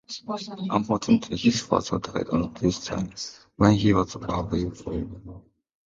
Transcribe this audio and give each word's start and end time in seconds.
Unfortunately, 0.71 1.37
his 1.37 1.61
father 1.61 1.99
died 1.99 2.27
at 2.33 2.55
this 2.55 2.83
time 2.83 3.13
when 3.57 3.75
he 3.75 3.93
was 3.93 4.15
away 4.15 4.67
from 4.71 5.21
home. 5.25 5.43